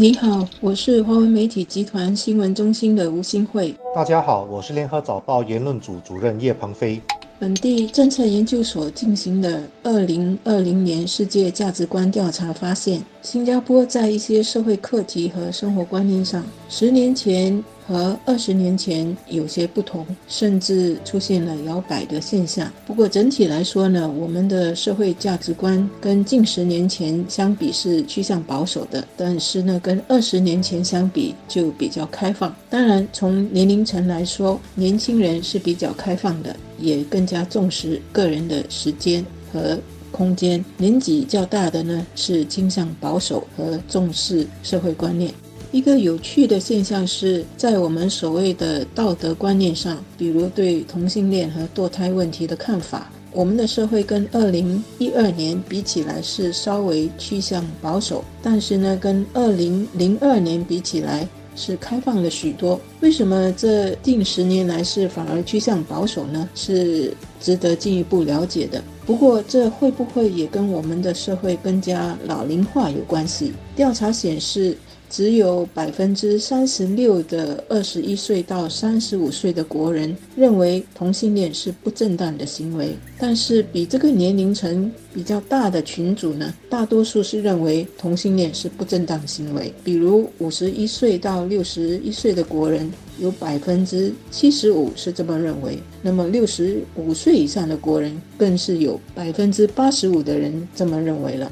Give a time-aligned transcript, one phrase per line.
[0.00, 3.74] 你好，我是华文媒体集团新闻中心的吴新慧。
[3.94, 6.98] 大家好，我是联合早报言论组主任叶鹏飞。
[7.38, 22.72] 本地政策研究所进行的二零二零年世界价值观调查发现，新加坡在一些社会课题和生活观念上，十年前和二十年前有些不同，甚至出现了摇摆的现象。
[22.86, 32.54] 不过整体来说呢，我们的社会价值观跟近十年前相比是趋向保守的，但是呢，跟二十年前相比就比较开放。
[32.70, 36.54] 当然，从年龄层来说，年轻人是比较开放的。
[36.82, 39.22] 也更加重视个人的时间
[39.52, 39.78] 和
[40.10, 40.64] 空间。
[40.78, 45.30] 年纪较大的呢，是倾向保守和重视社会观念。
[45.72, 61.28] 一个有趣的现象是在我们所谓的道德观念上，比如对同性恋和堕胎问题的看法，我们的社会跟二零一二年比起来是稍微趋向保守，但是呢，跟二零零二年比起来。
[61.56, 66.48] 是开放了许多，为什么这近十年来是反而趋向保守呢？
[66.54, 68.82] 是值得进一步了解的。
[69.04, 73.52] 不过，这会不会也跟我们的社会更加老龄化有关系？
[73.76, 74.74] 调查显示。
[75.10, 89.74] 只有百分之三十六的二十一岁到三十五岁的国人认为同性恋是不正当的行为，但是比这个年龄层比较大的群组呢，大多数是认为同性恋是不正当行为。
[89.82, 101.50] 比如五十一岁到六十一岁的国人，有百分之七十五是这么认为；那么六十五岁以上的国人，更是有百分之八十五的人这么认为了。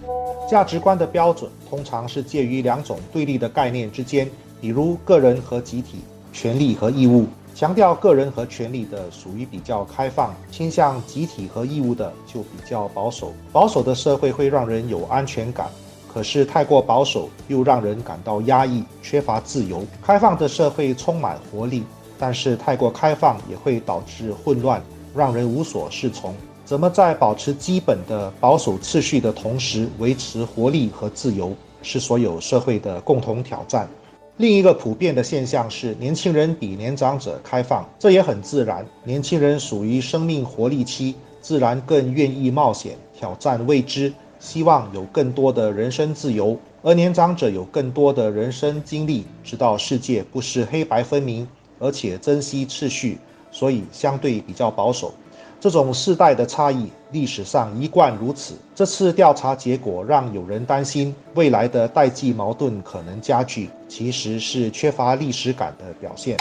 [0.48, 4.26] 价值观的标准通常是介于两种对立的概念之间，
[4.62, 5.98] 比如个人和集体、
[6.32, 7.26] 权利和义务。
[7.54, 13.34] 强调个人和权利的属于比较开放，倾向集体和义务的就比较保守。
[13.52, 15.66] 保守的社会会让人有安全感，
[16.10, 19.84] 可是太过保守又让人感到压抑，缺乏自由。
[20.00, 21.82] 开放的社会充满活力，
[22.18, 24.80] 但是太过开放也会导致混乱，
[25.14, 26.34] 让人无所适从。
[26.68, 33.88] 怎么在保持基本的保守秩序的同时维持活力和自由，是所有社会的共同挑战。
[34.36, 38.84] 另一个普遍的现象是，年轻人比年长者开放，这也很自然。
[39.02, 53.16] 年轻人属于生命活力期，自然更愿意冒险、挑战未知，希望有更多的人生自由；而年长者有更多的人生经历，知道世界不是黑白分明，而且珍惜秩序，
[53.50, 55.14] 所以相对比较保守。
[55.60, 58.54] 这种世代的差异，历史上一贯如此。
[58.74, 66.36] 这次调查结果让有人担心，未来的代际矛盾可能加剧，其实是缺乏历史感的表现。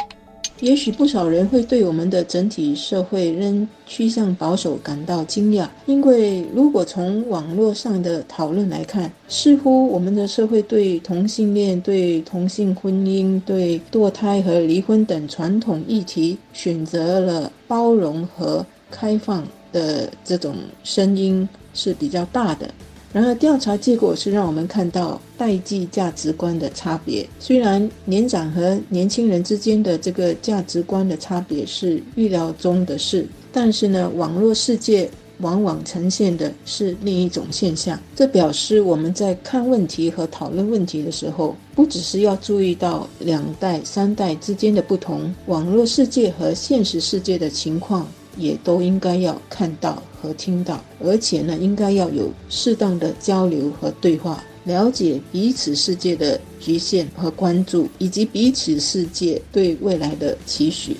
[0.59, 18.65] 也许不少人会对我们的整体社会仍趋向保守感到惊讶，因为如果从网络上的讨论来看，似乎我们的社会对同性恋、对同性婚姻、对堕胎和离婚等传统议题选择了包容和。
[18.89, 22.69] 开放的这种声音是比较大的，
[23.13, 27.27] 然而调查结果是让我们看到代际价值观的差别。
[27.39, 35.09] 虽然年长和年轻人之间的这个价值观的差别是预料中的事，但是呢，网络世界
[35.39, 37.99] 往往呈现的是另一种现象。
[38.15, 48.07] 这表示我们在看问题和讨论问题的时候，不只是要注意到两代、三代之间的不同，网络世界和现实世界的情况。
[48.37, 60.95] 也都应该要看到和听到，而且呢，应该要有适当的交流和对话，了解彼此世界的局限和关注，以及彼此世界对未来的期许。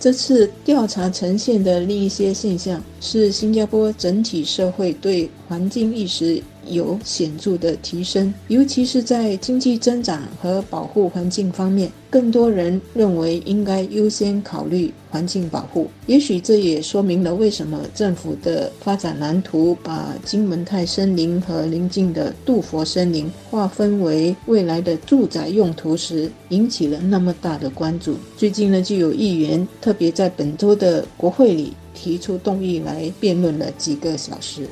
[0.00, 6.42] 这次调查呈现的另一些现象是，新加坡整体社会对环境意识。
[6.66, 15.88] 有显著的提升，尤其是在经济增长和保护环境方面，更多人认为应该优先考虑环境保护。
[16.06, 28.16] 也许这也说明了为什么政府的发展蓝图把金门泰森林和邻近的杜佛森林划分为未来的住宅用途时，引起了那么大的关注。
[28.36, 34.66] 最近呢，就有议员特别在本周的国会里提出动议来辩论了几个小时。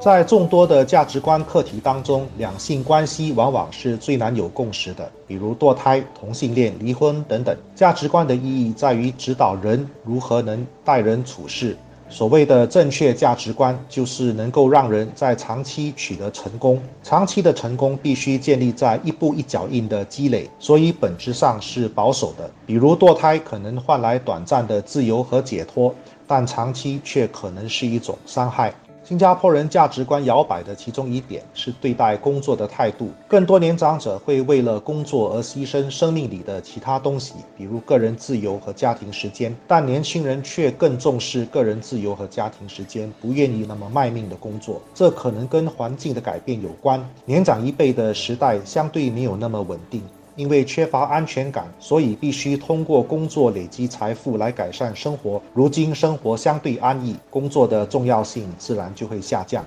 [0.00, 7.54] 在众多的价值观课题当中，两性关系往往是最难有共识的，比如堕胎、同性恋、离婚等等。
[7.74, 11.76] 价值观的意义在于指导人如何能待人处事。
[12.08, 16.80] 所谓的正确价值观，就是能够让人在长期取得成功。
[17.02, 22.50] 长期的成功必须建立在一步一脚印的积累，所以本质上是保守的。
[22.64, 25.94] 比如堕胎可能换来短暂的自由和解脱，
[26.26, 28.72] 但长期却可能是一种伤害。
[29.02, 33.10] 新加坡人价值观摇摆的其中一点是对待工作的态度。
[33.26, 39.56] 更多年长者会为了工作而牺牲生命里的其他东西，比如个人自由和家庭时间。
[39.66, 44.80] 但年轻人却更重视个人自由和家庭时间，不愿意那么卖命的工作。
[44.94, 47.04] 这可能跟环境的改变有关。
[47.24, 50.02] 年长一辈的时代相对没有那么稳定。
[50.40, 55.40] 因为缺乏安全感，所以必须通过工作累积财富来改善生活。
[55.52, 59.62] 如今生活相对安逸，工作的重要性自然就会下降。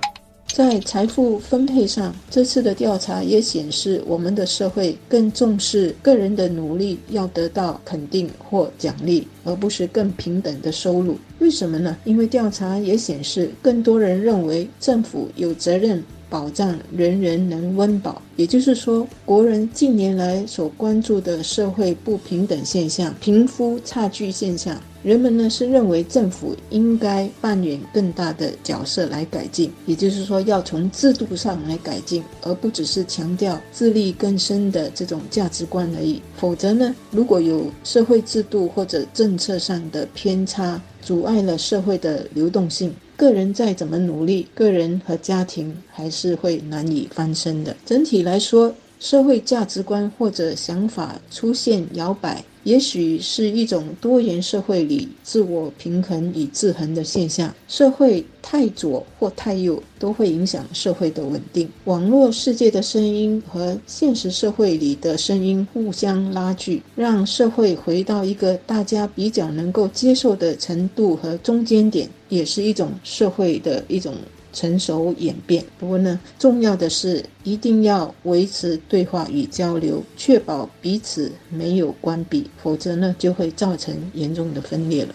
[0.48, 11.16] 在财富分配上，这次的调查也显示，我们的社会更重视个人的努力要得到肯定或奖励，而不是更平等的收入。
[11.38, 11.96] 为什么呢？
[12.04, 16.02] 因为调查也显示，更多人认为政府有责任。
[16.34, 36.20] 保障人人能温饱，也就是说，国人近年来所关注的社会不平等现象、贫富差距现象，人们呢是认为政府应该扮演更大的角色来改进，也就是说，要从制度上来改进，而不只是强调自力更生的这种价值观而已。
[36.36, 42.92] 否则呢，如果有社会制度或者政策上的偏差，阻碍了社会的流动性。
[43.24, 47.74] 个人再怎么努力，个人和家庭还是会难以翻身的。
[47.86, 52.44] 整体来说，社会价值观或者想法出现摇摆。
[52.64, 57.54] 也许是一种多元社会里自我平衡与制衡的现象。
[57.68, 61.68] 社会太左或太右都会影响社会的稳定。
[61.84, 74.14] 网络世界的声音和现实社会里的声音互相拉锯，让社会回到一个大家比较能够接受的程度和中间点，也是一种社会的一种。
[74.54, 75.62] 成熟演变。
[75.78, 85.14] 不过呢，重要的是一定要维持对话与交流，确保彼此没有关闭，否则呢，就会造成严重的分裂了。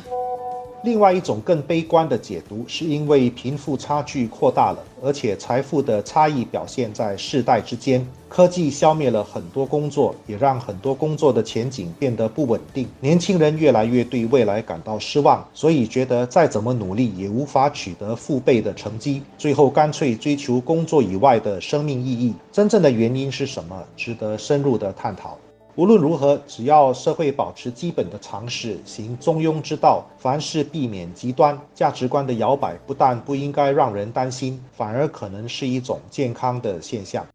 [0.82, 8.06] 另外一种更悲观的解读，是因为贫富差距扩大了，而且财富的差异表现在世代之间。
[8.30, 12.88] 科技消灭了很多工作，也让很多工作的前景变得不稳定。
[13.02, 22.34] 年轻人越来越对未来感到失望，所以觉得再怎么努力也无法取得父辈的成绩，最后干脆追求工作以外的生命意义。
[22.52, 23.84] 真正的原因是什么？
[23.98, 25.38] 值得深入的探讨。
[25.80, 37.26] 无论如何，只要社会保持基本的常识，行中庸之道，凡事避免极端价值观的摇摆，不但不应该让人担心，反而可能是一种健康的现象。